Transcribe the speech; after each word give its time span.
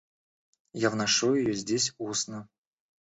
Я 0.73 0.89
вношу 0.89 1.35
ее 1.35 1.53
здесь 1.53 1.93
устно. 1.99 2.49